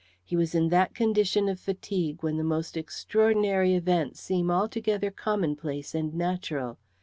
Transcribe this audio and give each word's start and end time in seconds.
He 0.23 0.35
was 0.35 0.55
in 0.55 0.69
that 0.69 0.95
condition 0.95 1.47
of 1.47 1.59
fatigue 1.59 2.23
when 2.23 2.37
the 2.37 2.43
most 2.43 2.75
extraordinary 2.75 3.75
events 3.75 4.19
seem 4.19 4.49
altogether 4.49 5.11
commonplace 5.11 5.93
and 5.93 6.11
natural. 6.15 6.79